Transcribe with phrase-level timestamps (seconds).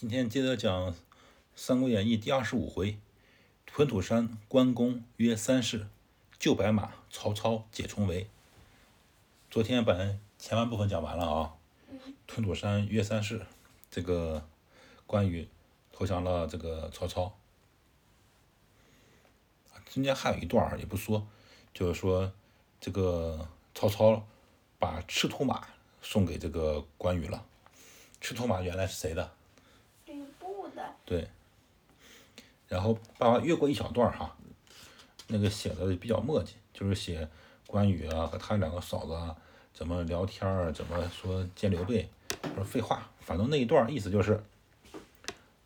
[0.00, 0.92] 今天接着讲
[1.54, 2.96] 《三国演义》第二十五回：
[3.66, 5.88] 屯土山关公约三世，
[6.38, 8.26] 救白马曹操解重围。
[9.50, 9.94] 昨天把
[10.38, 11.54] 前半部分讲完了啊。
[12.26, 13.44] 屯土山约三世，
[13.90, 14.48] 这个
[15.06, 15.46] 关羽
[15.92, 17.36] 投降了这个曹操。
[19.84, 21.26] 中间还有一段也不说，
[21.74, 22.32] 就是说
[22.80, 24.26] 这个曹操
[24.78, 25.68] 把赤兔马
[26.00, 27.44] 送给这个关羽了。
[28.18, 29.34] 赤兔马原来是谁的？
[31.04, 31.28] 对，
[32.68, 34.36] 然后爸爸越过一小段哈，
[35.26, 37.28] 那个写的比较墨迹，就是写
[37.66, 39.36] 关羽啊和他两个嫂子啊
[39.72, 42.08] 怎么聊天儿，怎么说见刘备，
[42.54, 44.40] 说废话，反正那一段意思就是，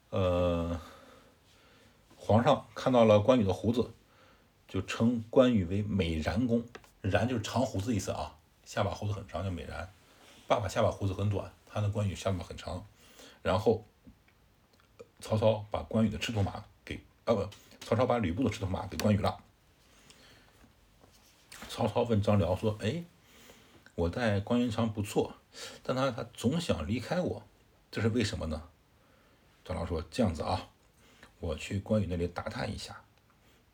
[0.08, 0.80] 呃，
[2.16, 3.90] 皇上看到了关羽的胡子，
[4.66, 6.64] 就称关羽为美髯公，
[7.02, 8.34] 髯就是长胡子意思啊，
[8.64, 9.86] 下巴胡子很长叫美髯，
[10.46, 12.86] 爸爸下巴胡子很短，他的关羽下巴很长，
[13.42, 13.84] 然后。
[15.24, 17.48] 曹操把关羽的赤兔马给啊不，
[17.80, 19.42] 曹操把吕布的赤兔马给关羽了。
[21.70, 23.02] 曹操问张辽说：“哎，
[23.94, 25.34] 我待关云长不错，
[25.82, 27.42] 但他他总想离开我，
[27.90, 28.68] 这是为什么呢？”
[29.64, 30.68] 张辽说：“这样子啊，
[31.40, 33.02] 我去关羽那里打探一下。”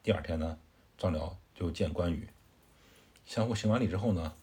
[0.04, 0.56] 第二天呢，
[0.96, 2.28] 张辽就见关羽，
[3.26, 4.34] 相互行完礼之后呢，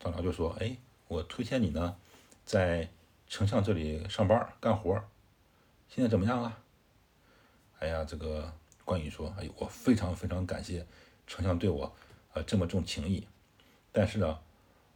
[0.00, 1.96] 张辽就说：“哎，我推荐你呢，
[2.44, 2.90] 在
[3.28, 5.00] 丞相这里上班干活。”
[5.88, 6.58] 现在怎么样了？
[7.78, 8.52] 哎呀，这个
[8.84, 10.86] 关羽说：“哎，我非常非常感谢
[11.26, 11.92] 丞相对我，
[12.32, 13.26] 呃，这么重情义。
[13.92, 14.38] 但是呢，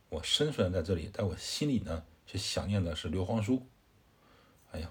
[0.09, 3.67] 我身虽然在这里，但我心里呢，却想念的是刘皇叔。
[4.73, 4.91] 哎呀，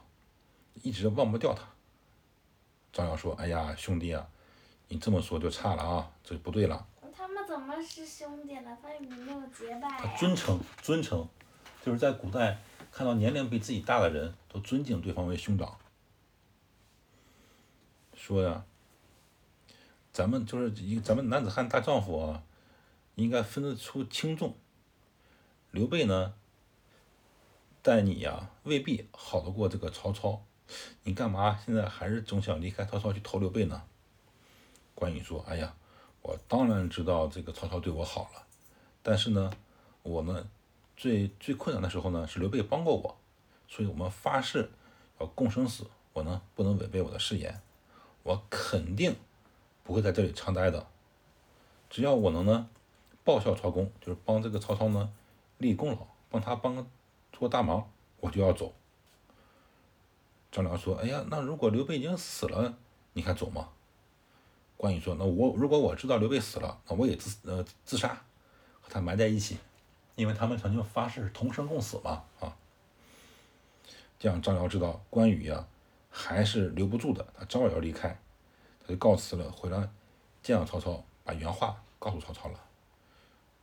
[0.84, 1.64] 一直忘不掉他。”
[2.94, 4.28] 张辽说：“哎呀，兄弟啊，
[4.88, 8.78] 你这么说就差了啊，这不对了。”他们怎么是兄弟呢？
[8.82, 9.90] 他们没有结拜。
[10.00, 11.28] 他尊称，尊称，
[11.84, 12.60] 就是在古代
[12.92, 15.78] 看到年龄比自己大的人都尊敬对方为兄长。
[18.20, 18.66] 说呀，
[20.12, 22.44] 咱们就是一咱们男子汉大丈夫啊，
[23.16, 24.56] 应该分得出轻重。
[25.72, 26.34] 刘备呢，
[27.82, 30.44] 待你呀未必好得过这个曹操，
[31.04, 33.84] 你干嘛现在还是总想离开曹操去投刘备呢？
[34.94, 35.74] 关羽说：“哎呀，
[36.22, 38.46] 我当然知道这个曹操对我好了，
[39.02, 39.50] 但是呢，
[40.04, 40.46] 我们
[40.98, 43.18] 最最困难的时候呢，是刘备帮过我，
[43.70, 44.70] 所以我们发誓
[45.22, 47.60] 要共生死，我呢不能违背我的誓言。”
[48.30, 49.16] 我肯定
[49.84, 50.86] 不会在这里常待的，
[51.90, 52.70] 只要我能呢
[53.24, 55.12] 报效曹公，就是帮这个曹操呢
[55.58, 56.88] 立功劳，帮他帮
[57.34, 58.72] 做大忙，我就要走。
[60.52, 62.78] 张良说：“哎呀，那如果刘备已经死了，
[63.14, 63.70] 你还走吗？”
[64.78, 68.10] 关羽说：“那我如果我知道刘备死了，那我也自呃自杀，
[68.80, 69.58] 和他埋在一起，
[70.16, 72.56] 因为他们曾经发誓同生共死嘛啊。”
[74.20, 75.66] 这样张辽知道关羽呀。
[76.10, 78.20] 还是留不住的，他早晚要离开，
[78.82, 79.90] 他就告辞了，回来
[80.42, 82.60] 见了曹操，把原话告诉曹操了。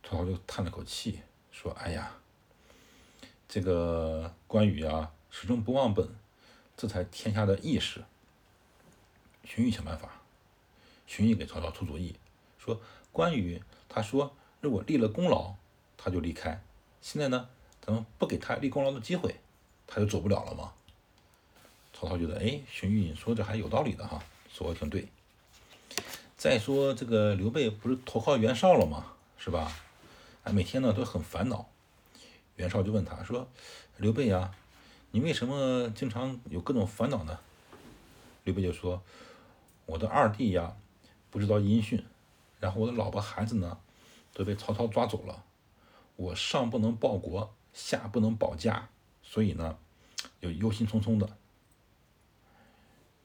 [0.03, 1.21] 曹操就叹了口气，
[1.51, 2.17] 说：“哎呀，
[3.49, 6.07] 这个关羽啊，始终不忘本，
[6.77, 8.05] 这才天下的义士。”
[9.43, 10.21] 荀彧想办法，
[11.05, 12.15] 荀彧给曹操出主意，
[12.57, 12.79] 说
[13.11, 15.55] ：“关羽他说，如果立了功劳，
[15.97, 16.63] 他就离开。
[17.01, 17.49] 现在呢，
[17.81, 19.41] 咱们不给他立功劳的机会，
[19.85, 20.73] 他就走不了了吗？”
[21.99, 24.21] 曹操觉得，哎，荀彧说这还有道理的哈，
[24.53, 25.07] 说的挺对。
[26.35, 29.13] 再说这个刘备不是投靠袁绍了吗？
[29.39, 29.75] 是吧？
[30.43, 31.67] 哎，每天呢都很烦恼。
[32.55, 33.47] 袁绍就问他说
[33.97, 34.51] ：“刘备呀，
[35.09, 37.39] 你为什么经常有各种烦恼呢？”
[38.45, 39.01] 刘备就说
[39.87, 40.77] ：“我的二弟呀，
[41.31, 42.05] 不知道音讯，
[42.59, 43.79] 然后我的老婆孩子呢，
[44.35, 45.43] 都被曹操抓走了，
[46.15, 48.87] 我上不能报国，下不能保家，
[49.23, 49.79] 所以呢，
[50.39, 51.27] 就忧心忡忡的。”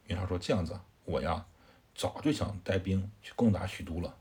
[0.06, 1.46] 袁绍说：“这样子，我呀，
[1.94, 4.16] 早就想带兵去攻打许都了。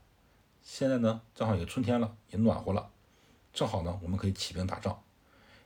[0.61, 2.91] 现在呢，正好也春天了，也暖和了，
[3.51, 5.03] 正好呢，我们可以起兵打仗。”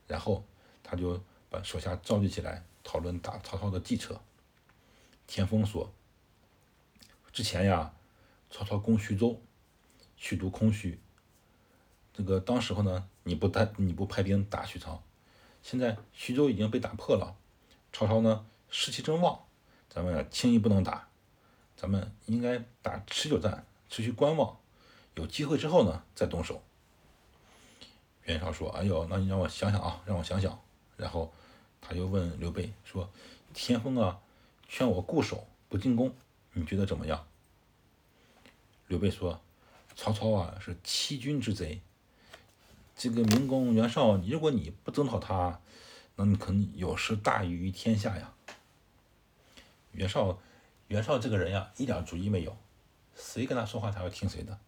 [0.08, 0.46] 然后
[0.84, 4.22] 他就把手下召集起来，讨论打曹操的计策。
[5.28, 5.92] 田丰说
[7.34, 7.94] ：“之前呀，
[8.50, 9.42] 曹操攻徐州，
[10.16, 11.00] 许都空虚。
[12.14, 15.04] 这个当时候呢，你不带你不派兵打许昌，
[15.62, 17.36] 现在徐州已经被打破了，
[17.92, 19.42] 曹操呢士气正旺。”
[19.90, 21.08] 咱们轻易不能打，
[21.78, 24.58] 咱们应该打持久战，持续观望，
[25.16, 26.62] 有机会之后呢再动手。
[28.24, 30.60] 袁绍说：“哎呦，那你让我想想啊，让我想想。”
[30.98, 31.32] 然后
[31.80, 33.10] 他就问刘备说
[33.54, 34.20] ：“田丰啊，
[34.68, 36.14] 劝我固守不进攻，
[36.54, 37.28] 你觉得怎么样？”
[38.88, 39.40] 刘备说
[39.96, 41.82] ：“曹操啊是欺君之贼，
[42.98, 45.62] 这个明公袁绍，如果你不征讨他，
[46.16, 48.34] 那你肯定有失大义于天下呀。”
[49.96, 50.38] 袁绍，
[50.88, 52.56] 袁绍这个人呀，一点主意没有，
[53.16, 54.60] 谁跟他说话他要听谁的。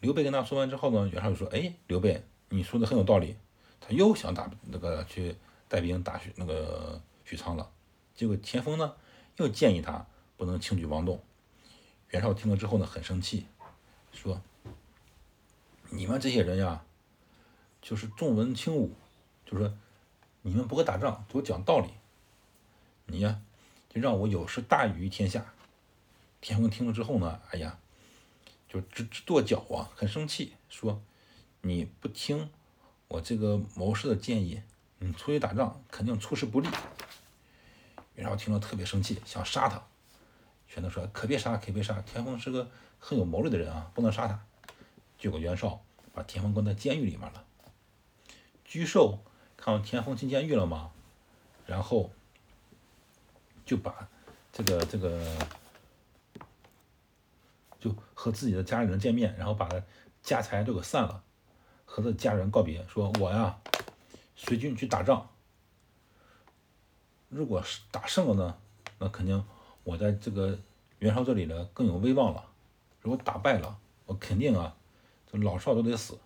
[0.00, 3.36] 刘备跟他说完之后呢，袁绍就说：“哎，刘备，你说的很有道理。”
[3.80, 5.36] 他又想打那个去
[5.68, 7.70] 带兵打许那个许昌了。
[8.14, 8.94] 结果田丰呢，
[9.36, 10.06] 又建议他
[10.36, 11.22] 不能轻举妄动。
[12.10, 13.46] 袁绍听了之后呢，很生气，
[14.12, 14.40] 说
[15.90, 16.84] ：“你们这些人呀，
[17.80, 18.92] 就是重文轻武，
[19.44, 19.72] 就说
[20.42, 21.90] 你们不会打仗，给我讲道理。
[23.06, 23.40] 你呀，
[24.00, 25.52] 让我有失大于天下。”
[26.40, 27.78] 田丰听了之后呢，哎呀。
[28.68, 31.00] 就直直跺脚啊，很生气，说
[31.62, 32.50] ：“你不听
[33.06, 34.60] 我这个谋士的建议，
[34.98, 36.68] 你出去打仗肯定出师不利。”
[38.16, 39.80] 袁绍听了特别生气，想杀他，
[40.66, 42.68] 玄德说：“可别杀，可别杀，田丰是个
[42.98, 44.44] 很有谋略的人啊，不能杀他。”
[45.16, 45.80] 结果袁绍
[46.12, 47.44] 把田丰关在监狱里面了。
[48.68, 49.20] 沮授
[49.56, 50.90] 看到田丰进监狱了吗，
[51.66, 52.10] 然后
[53.66, 54.08] 就把
[54.50, 55.20] 这个这个。
[57.78, 59.68] 就和自己的家人见面，然后把
[60.20, 61.22] 家财都给散了，
[61.84, 63.60] 和他家人告别，说我呀，
[64.34, 65.28] 随军去打仗。
[67.28, 68.58] 如果是打胜了呢，
[68.98, 69.44] 那肯定
[69.84, 70.58] 我在这个
[70.98, 72.46] 袁绍这里呢更有威望了。
[73.02, 74.74] 如果打败了，我肯定啊，
[75.30, 76.18] 这老少都得死。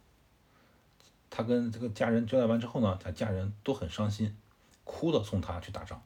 [1.29, 4.35] 他跟这个家人交代完之后呢，他家人都很伤心，
[4.85, 6.03] 哭着送他去打仗。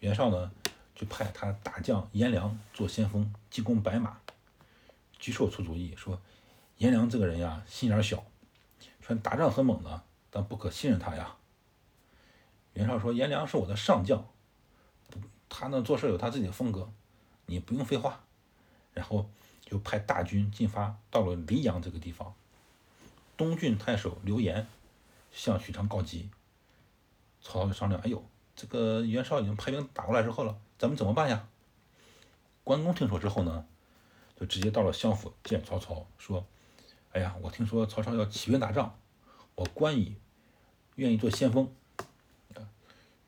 [0.00, 0.50] 袁绍呢，
[0.94, 4.18] 就派他大将颜良做先锋，进攻白马。
[5.20, 6.18] 沮授出主意说
[6.78, 8.24] ：“颜良这个人呀，心眼小，
[9.02, 11.36] 虽然打仗很猛的，但不可信任他呀。”
[12.72, 14.26] 袁绍说：“颜良是我的上将，
[15.50, 16.90] 他呢做事有他自己的风格，
[17.44, 18.24] 你不用废话。”
[18.94, 19.28] 然后
[19.60, 22.34] 就派大军进发，到了黎阳这个地方。
[23.36, 24.66] 东郡太守刘延
[25.30, 26.30] 向许昌告急，
[27.42, 28.24] 曹操就商量：“哎呦，
[28.54, 31.48] 这个袁绍已经派兵打过来之后了，咱们怎么办呀？”
[32.64, 33.66] 关公听说之后呢？
[34.38, 36.46] 就直接到了相府见曹操，说
[37.12, 38.98] ：“哎呀，我听说曹操要起兵打仗，
[39.54, 40.16] 我关羽
[40.94, 41.70] 愿意做先锋。”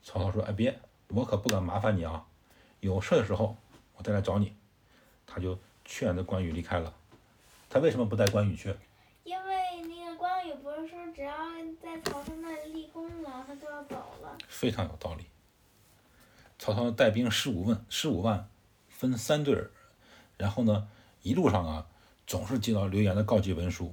[0.03, 2.27] 曹操说：“哎，别，我可不敢麻烦你啊，
[2.81, 3.59] 有事的时候
[3.97, 4.57] 我再来找你。”
[5.27, 6.95] 他就劝着关羽离开了。
[7.69, 8.75] 他为什么不带关羽去？
[9.25, 11.37] 因为那个关羽不是说只要
[11.83, 14.39] 在曹操那里立功了，他就要走了。
[14.63, 15.25] 非常有道理。
[16.57, 18.49] 曹操带兵十五万，十五万
[18.89, 19.73] 分三队儿，
[20.37, 20.89] 然后呢？
[21.23, 21.89] 一路上啊，
[22.29, 23.93] 总是接到刘延的告急文书。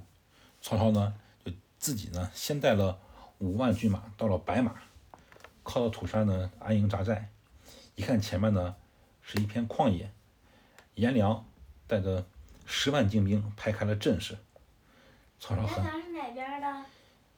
[0.62, 1.50] 曹操呢，就
[1.80, 3.00] 自己呢，先带了
[3.38, 4.76] 五万军马到了白马，
[5.64, 7.32] 靠到土山呢安营扎寨。
[7.96, 8.76] 一看前面呢
[9.22, 10.12] 是一片旷野，
[10.94, 11.44] 颜良
[11.88, 12.24] 带着
[12.64, 14.38] 十万精兵排开了阵势。
[15.40, 15.82] 曹操很。
[15.82, 16.84] 颜良是哪边的？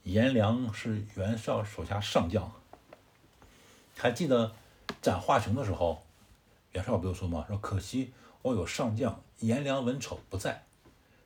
[0.02, 2.52] 颜良是袁绍手下上将。
[3.96, 4.54] 还记得
[5.00, 6.02] 斩华雄的时候，
[6.72, 7.44] 袁绍不就说吗？
[7.48, 8.12] 说可惜。
[8.42, 10.64] 我有上将颜良、文丑不在，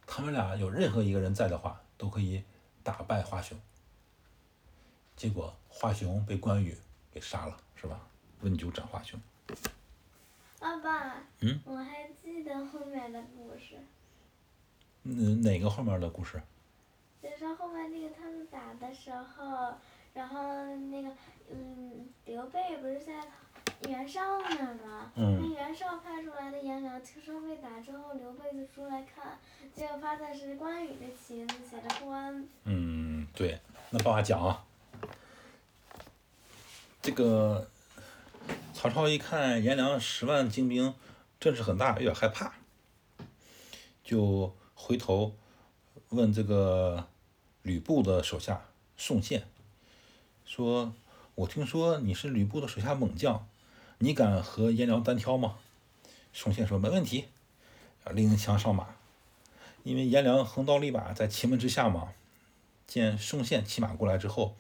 [0.07, 2.45] 他们俩有任何一个人在的话，都可以
[2.83, 3.59] 打败华雄。
[5.17, 6.77] 结果华雄被关羽
[7.11, 7.99] 给杀了，是吧？
[8.43, 9.19] 温酒斩华雄。
[10.59, 11.23] 爸爸。
[11.41, 11.59] 嗯。
[11.65, 13.77] 我还记得后面的故事。
[15.05, 16.43] 嗯，哪个后面的故事？
[17.23, 19.73] 就是后面那个他们打的时候，
[20.17, 20.43] 然后
[20.91, 21.09] 那个
[21.53, 23.13] 嗯，刘备不是在。
[23.87, 29.39] 袁绍那儿嘛，那袁绍派出来的颜良听说被打之后，刘备就出来看，
[29.75, 32.49] 结果发现是关羽的旗子，写着关。
[32.65, 34.65] 嗯，对，那爸爸讲啊，
[37.03, 37.69] 这个
[38.73, 40.95] 曹操一看颜良十万精兵，
[41.39, 42.55] 阵势很大，有点害怕，
[44.03, 45.35] 就回头
[46.11, 47.07] 问这个
[47.63, 48.63] 吕布的手下
[48.97, 49.47] 宋宪，
[50.47, 50.95] 说
[51.35, 53.47] ：“我听说你是吕布的手下猛将。”
[53.99, 55.57] 你敢和颜良单挑吗？
[56.33, 57.27] 宋宪说：“没问题。”
[58.13, 58.95] 拎枪上马，
[59.83, 62.13] 因为颜良横刀立马在祁门之下嘛。
[62.87, 64.55] 见宋宪骑马过来之后，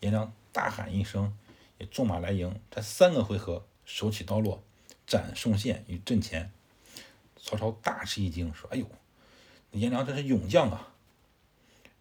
[0.00, 1.36] 颜良大喊一声，
[1.76, 2.58] 也纵马来迎。
[2.70, 4.62] 才三个回合，手起刀落，
[5.06, 6.50] 斩宋宪于阵前。
[7.36, 8.86] 曹操大吃一惊，说：“哎呦，
[9.72, 10.94] 颜良真是勇将啊！”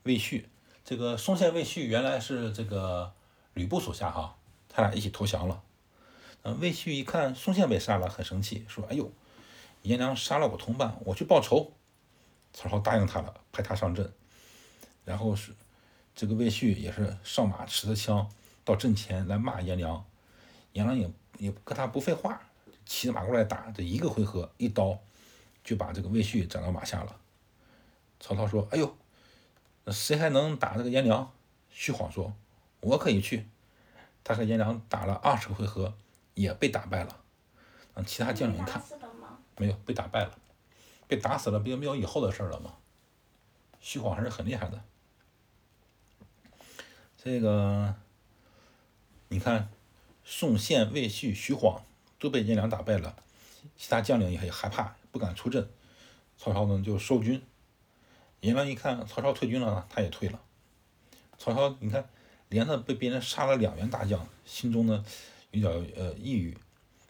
[0.04, 0.48] 魏续，
[0.86, 3.12] 这个宋宪、魏续原来是这个
[3.58, 4.38] 吕布手下哈，
[4.70, 5.62] 他俩一起投降了。
[6.62, 9.12] 魏续一看宋宪被杀了，很生气，说：“哎呦，
[9.82, 11.74] 颜良杀了我同伴，我去报仇。”
[12.54, 14.14] 曹操答应他了，派他上阵。
[15.04, 15.54] 然后是
[16.16, 18.30] 这个魏续也是上马持着枪
[18.64, 20.06] 到阵前来骂颜良，
[20.72, 22.42] 颜良也也跟他不废话，
[22.86, 24.98] 骑着马过来打，这一个回合一刀
[25.64, 27.20] 就把这个魏续斩到马下了。
[28.20, 28.98] 曹操说：“哎呦，
[29.88, 31.30] 谁还能打这个颜良？”
[31.70, 32.34] 徐晃说
[32.82, 33.48] ：“我可以去。”
[34.24, 35.94] 他和颜良打了二十个回合。
[36.38, 37.20] 也被打败了。
[37.96, 38.80] 让其他将领看，
[39.58, 40.38] 没有被打败了，
[41.08, 42.76] 被打死了，不就没有以后的事了吗？
[43.80, 44.84] 徐晃还是很厉害的。
[47.18, 47.96] 这个，
[49.30, 49.70] 你看，
[50.24, 51.84] 宋宪、魏续、徐晃
[52.20, 53.16] 都被颜良打败了，
[53.76, 55.68] 其他将领也很害怕，不敢出阵。
[56.38, 57.44] 曹操呢就收军。
[58.42, 60.40] 颜良一看曹操退军了，他也退了。
[61.40, 62.08] 曹操你看，
[62.50, 65.04] 连着被别人杀了两员大将，心中呢
[65.52, 66.58] 有点呃抑郁。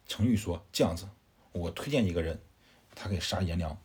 [0.07, 1.07] 程昱说：“这样子，
[1.51, 2.39] 我推荐一个人，
[2.95, 3.77] 他可以杀颜良。”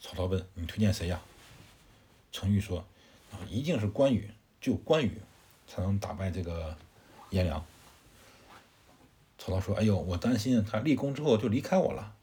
[0.00, 1.20] 曹操问：“你推荐谁呀？”
[2.32, 2.84] 程昱说
[3.48, 4.30] ：“一定是关羽，
[4.60, 5.20] 只有关羽
[5.68, 6.76] 才能打败这个
[7.30, 7.64] 颜良。”
[9.38, 12.14] 曹操说：“哎呦，我担心他立功之后就离开我了。”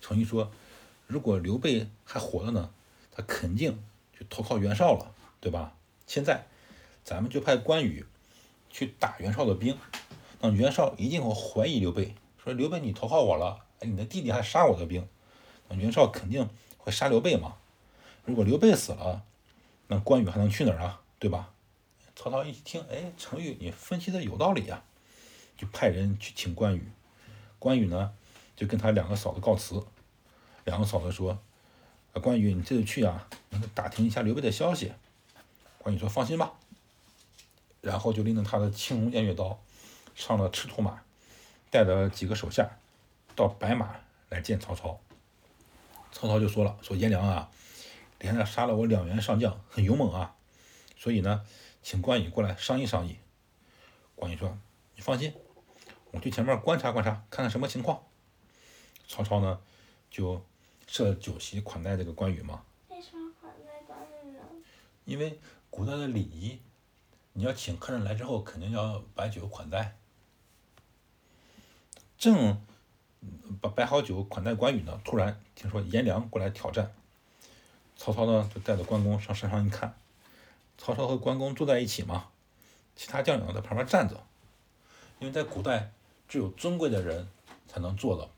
[0.00, 0.52] 程昱说
[1.08, 2.70] ：“如果刘备还活着呢，
[3.10, 3.82] 他肯定
[4.18, 5.74] 就投靠袁绍了，对吧？
[6.06, 6.46] 现在
[7.06, 8.04] 咱们就派关羽
[8.68, 9.78] 去打袁绍的兵。”
[10.42, 15.06] 那袁绍一定会怀疑刘备，说刘备你投靠我了，哎，你的弟弟还杀我的兵，
[15.68, 17.54] 那袁绍肯定会杀刘备嘛。
[18.24, 19.22] 如果刘备死了，
[19.86, 21.00] 那关羽还能去哪儿啊？
[21.20, 21.52] 对吧？
[22.16, 24.82] 曹操一听，哎，程昱你分析的有道理呀，
[25.56, 26.90] 就派人去请关羽。
[27.60, 28.12] 关羽呢，
[28.56, 29.82] 就跟他两个嫂子告辞，
[30.64, 31.38] 两个嫂子说，
[32.20, 33.28] 关羽你这次去啊，
[33.74, 34.92] 打听一下刘备的消息。
[35.78, 36.52] 关羽说放心吧，
[37.86, 39.56] 然后就拎着他的青龙偃月刀。
[40.16, 41.02] 上了赤兔马，
[41.70, 42.68] 带着几个手下，
[43.36, 43.94] 到白马
[44.28, 44.98] 来见曹操。
[46.10, 47.48] 曹操就说了：“说颜良啊，
[48.18, 50.34] 连着杀了我两员上将，很勇猛啊，
[50.96, 51.46] 所以呢，
[51.80, 53.18] 请关羽过来商议商议。”
[54.16, 54.58] 关羽说
[54.96, 55.32] ：“你放心，
[56.10, 58.02] 我去前面观察观察，看看什么情况。”
[59.06, 59.60] 曹操呢，
[60.10, 60.44] 就
[60.88, 62.64] 设酒席款待这个关羽嘛。
[62.88, 64.40] 为什么款待关羽呢？
[65.04, 65.38] 因为
[65.70, 66.58] 古代的礼仪，
[67.38, 69.98] 你要请客人来之后，肯定要摆酒款待。
[72.16, 72.64] 正
[73.60, 76.94] 摆摆好酒款待关羽呢，突然听说颜良过来挑战，
[77.94, 79.98] 曹操呢就带着关公上山上一看，
[80.78, 82.30] 曹操和关公坐在一起嘛，
[82.96, 84.26] 其他将领在旁边站着，
[85.18, 85.92] 因为在古代
[86.26, 87.28] 只有尊贵的人
[87.68, 88.30] 才能坐的，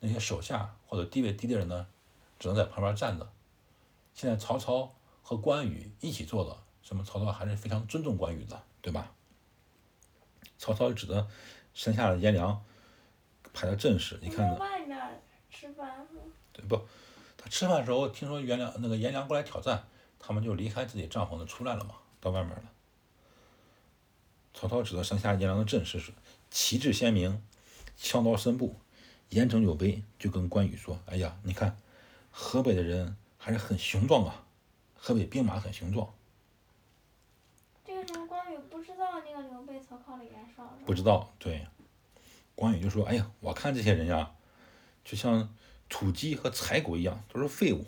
[0.00, 1.86] 那些手下或者地位低的人呢，
[2.40, 3.30] 只能在旁边站着。
[4.14, 9.12] 现在曹操和关羽一起坐了，说明曹操还是非常尊重关羽的，对吧？
[10.58, 11.28] 曹操指着
[11.74, 12.62] 山下的颜良。
[13.54, 14.54] 排的阵势，你看呢？
[14.54, 14.98] 外面
[15.50, 16.06] 吃饭。
[16.54, 16.80] 对不？
[17.36, 19.84] 他吃饭的时候听说颜良那个颜良过来挑战，
[20.18, 22.72] 他们就离开自己帐篷的出来了嘛，到外面了。
[24.54, 26.14] 曹操指着山下颜良的阵势是
[26.50, 27.42] 旗帜鲜明，
[27.94, 28.76] 枪刀深布，
[29.28, 31.78] 严整有威，就跟关羽说：“哎呀，你看
[32.30, 34.46] 河北的人还是很雄壮啊，
[34.96, 36.14] 河北兵马很雄壮。”
[37.84, 39.20] 这个时候关羽不知道
[39.50, 40.76] 刘备投靠了袁绍。
[40.86, 41.66] 不知道，对。
[42.54, 44.32] 关羽就说：“哎呀，我看这些人呀，
[45.04, 45.54] 就像
[45.88, 47.86] 土鸡和柴狗一样，都是废物。”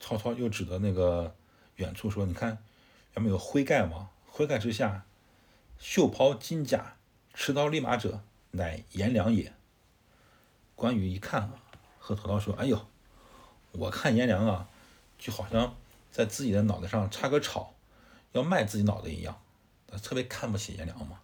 [0.00, 1.36] 曹操又指着那个
[1.76, 2.58] 远处说：“你看，
[3.14, 4.10] 有没有灰盖吗？
[4.26, 5.04] 灰盖之下，
[5.78, 6.96] 袖袍金甲，
[7.34, 8.22] 持刀立马者，
[8.52, 9.52] 乃颜良也。”
[10.74, 11.52] 关羽一看，
[11.98, 12.86] 和曹操说：“哎呦，
[13.72, 14.68] 我看颜良啊，
[15.18, 15.76] 就好像
[16.10, 17.74] 在自己的脑袋上插个草，
[18.32, 19.40] 要卖自己脑袋一样，
[19.94, 21.20] 他特别看不起颜良嘛。”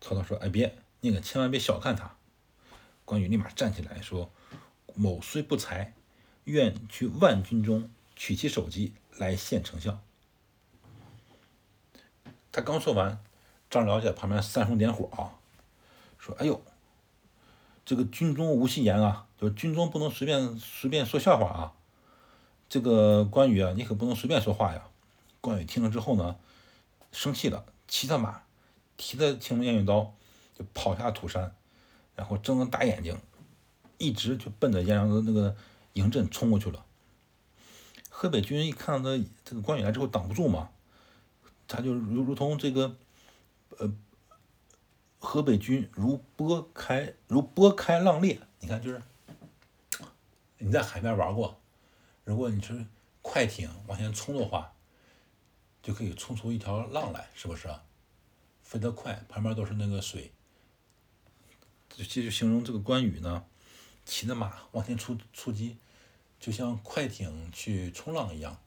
[0.00, 2.16] 曹操说：“哎，别，那个千万别小看他。”
[3.04, 4.30] 关羽立马站起来说
[4.94, 5.94] ：“某虽不才，
[6.44, 10.00] 愿去万军中取其首级来献丞相。”
[12.52, 13.20] 他刚说完，
[13.68, 15.34] 张辽在旁边煽风点火啊，
[16.18, 16.62] 说：“哎呦，
[17.84, 21.72] 这个军中无戏言啊，就是军中不能随便随便说笑话啊。
[22.68, 24.84] 这个关羽啊，你可不能随便说话呀。”
[25.40, 26.36] 关羽听了之后呢，
[27.14, 28.42] 生气了，骑着马。
[28.96, 30.14] 提着青龙偃月刀，
[30.56, 31.52] 就跑下土山，
[32.14, 33.18] 然后睁着大眼睛，
[33.98, 35.56] 一直就奔着颜良的那个
[35.94, 36.86] 营阵冲过去了。
[38.08, 40.70] 河北军一看到这这个关羽来之后挡不住嘛，
[41.66, 42.94] 他就如如同这个，
[43.78, 43.92] 呃，
[45.18, 48.38] 河北军如波开如波开浪裂。
[48.60, 49.02] 你看，就是
[50.58, 51.58] 你在海边玩过，
[52.22, 52.86] 如果你是
[53.22, 54.72] 快艇往前冲的话，
[55.84, 57.84] 就可以冲出一条浪来，是不是啊？
[58.62, 60.32] 飞得快，旁边都是那个水。
[61.90, 63.44] 就就形容这个关羽呢，
[64.06, 65.76] 骑着马往前出出击，
[66.40, 68.58] 就像快艇去冲浪一样。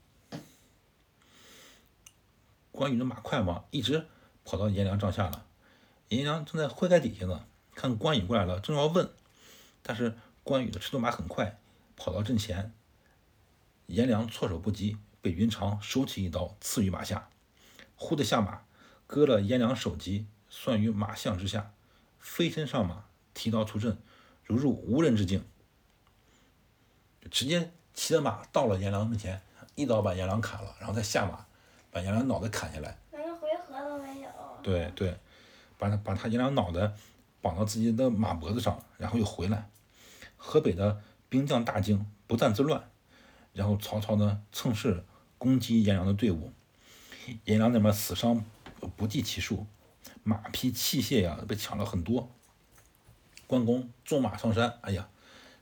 [2.71, 4.05] 关羽的马快吗，一直
[4.45, 5.47] 跑到颜良帐下了。
[6.09, 9.09] 颜良正在会在底下呢，看关羽过来了，正要问，
[9.81, 11.59] 但是关羽的赤兔马很快，
[11.95, 12.71] 跑到阵前。
[13.87, 14.97] 颜良措手不及，
[15.27, 17.27] 被云长手起一刀刺于马下，
[17.97, 18.61] 忽的下马。
[19.05, 21.73] 割了颜良首级，算于马项之下，
[22.17, 23.03] 飞身上马，
[23.33, 23.97] 提刀出阵，
[24.45, 25.45] 如入无人之境，
[27.19, 29.41] 就直接骑着马到了颜良面前，
[29.75, 31.45] 一刀把颜良砍了，然后再下马，
[31.91, 32.97] 把颜良脑袋砍下来。
[33.11, 34.29] 连个回合都没有。
[34.63, 35.17] 对对，
[35.77, 36.93] 把他把他颜良脑袋
[37.41, 39.69] 绑到自己的马脖子上，然后又回来。
[40.37, 42.89] 河北的兵将大惊，不战自乱。
[43.51, 45.03] 然后曹操呢，趁势
[45.37, 46.51] 攻击颜良的队伍，
[47.45, 48.43] 颜良那边死伤
[48.95, 49.65] 不计其数，
[50.23, 52.29] 马匹器械呀被抢了很多。
[53.45, 55.09] 关公纵马上山，哎呀，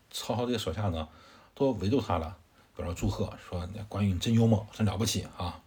[0.09, 1.07] 曹操这些手下呢
[1.53, 2.37] 都围住他了，
[2.75, 5.61] 表示祝贺，说关羽真勇猛，真了不起啊。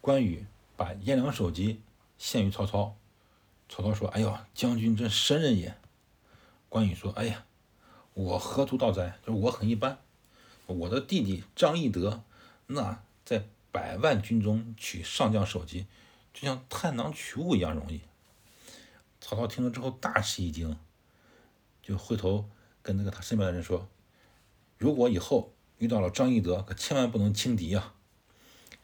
[0.00, 0.46] 关羽
[0.76, 1.80] 把颜良首级
[2.16, 2.96] 献于曹操，
[3.68, 5.76] 曹操说：“哎呦，将军真神人也。”
[6.70, 7.44] 关羽说：“哎呀，
[8.14, 9.18] 我何足道哉？
[9.26, 9.98] 就是我很一般。
[10.72, 12.22] 我的弟弟张翼德，
[12.66, 15.86] 那在百万军中取上将首级，
[16.32, 18.00] 就像探囊取物一样容易。”
[19.20, 20.76] 曹操听了之后大吃一惊，
[21.82, 22.48] 就回头
[22.82, 23.88] 跟那个他身边的人说
[24.78, 27.94] ：“如果以后遇到了张翼德，可千万不能轻敌啊！”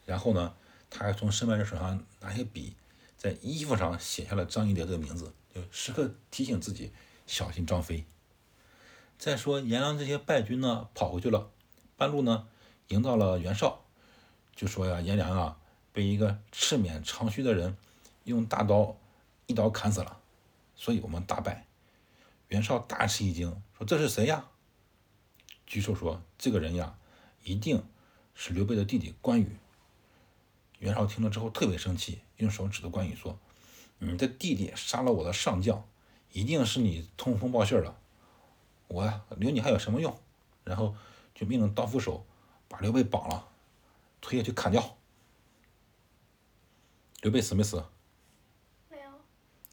[0.05, 0.55] 然后呢，
[0.89, 2.75] 他还从身边人手上拿些笔，
[3.17, 6.91] 在衣服上写下了张翼德这个名字，就时刻提醒自己。
[7.25, 8.05] 小心张飞。
[9.19, 11.51] 再说颜良这些败军呢，跑回去了，
[11.97, 12.47] 半路呢
[12.87, 13.83] 迎到了袁绍，
[14.55, 15.59] 就说呀，颜良啊
[15.91, 17.75] 被一个赤面长须的人
[18.23, 18.95] 用大刀
[19.47, 20.19] 一刀砍死了，
[20.75, 21.65] 所以我们大败。
[22.49, 24.45] 袁绍大吃一惊，说这是谁呀？
[25.67, 26.95] 沮授说这个人呀，
[27.43, 27.83] 一定
[28.33, 29.57] 是刘备的弟弟关羽。
[30.79, 33.37] 袁绍听了之后特别生气，用手指着关羽说
[33.99, 35.83] ：“你的弟弟杀了我的上将。”
[36.33, 37.97] 一定是你通风报信了，
[38.89, 40.19] 我留你还有什么用？
[40.63, 40.93] 然后
[41.37, 42.25] 就命令刀斧手
[42.67, 43.47] 把刘备绑了，
[44.19, 44.97] 推下去砍掉。
[47.21, 47.85] 刘备死没死？
[48.89, 49.11] 没有。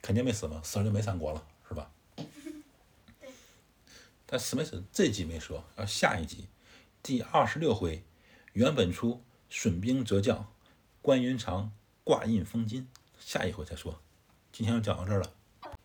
[0.02, 1.90] 肯定没死嘛，死了就没三国了，是吧？
[3.18, 3.30] 对。
[4.26, 6.48] 但死没死这集没说，要下一集，
[7.02, 8.04] 第二十六回，
[8.52, 10.52] 原本出损兵折将，
[11.00, 11.72] 关云长
[12.04, 14.02] 挂印封金，下一回再说。
[14.52, 15.32] 今天就讲到这儿了，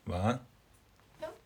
[0.07, 0.45] 晚安。